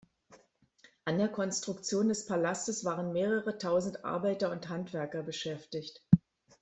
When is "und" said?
4.49-4.67